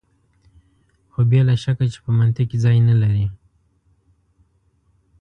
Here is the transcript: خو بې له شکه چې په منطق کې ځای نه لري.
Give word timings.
خو 1.11 1.19
بې 1.29 1.41
له 1.49 1.55
شکه 1.63 1.85
چې 1.93 1.99
په 2.05 2.11
منطق 2.17 2.45
کې 2.49 2.57
ځای 2.63 2.77
نه 2.89 2.95
لري. 3.01 3.25